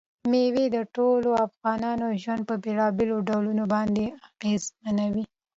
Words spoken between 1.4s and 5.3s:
افغانانو ژوند په بېلابېلو ډولونو باندې اغېزمنوي.